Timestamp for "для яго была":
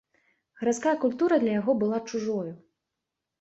1.43-2.01